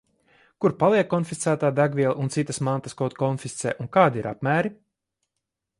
Kur 0.63 0.73
paliek 0.83 1.09
konfiscētā 1.11 1.69
degviela 1.81 2.15
un 2.23 2.33
citas 2.37 2.61
mantas, 2.69 2.97
ko 3.03 3.11
konfiscē, 3.21 3.77
un 3.85 3.95
kādi 3.99 4.23
ir 4.25 4.31
apmēri? 4.35 4.77